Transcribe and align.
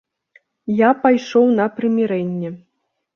Я 0.77 0.87
пайшоў 1.03 1.45
на 1.59 1.67
прымірэнне. 1.77 2.49